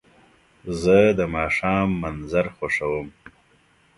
[0.81, 3.07] زه د ماښام منظر خوښوم.